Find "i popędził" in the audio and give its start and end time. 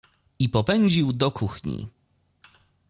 0.39-1.13